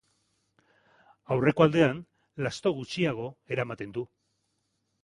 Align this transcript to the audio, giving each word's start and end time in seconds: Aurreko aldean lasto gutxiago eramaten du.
Aurreko 1.35 1.65
aldean 1.67 2.01
lasto 2.47 2.75
gutxiago 2.81 3.31
eramaten 3.59 3.97
du. 4.01 4.09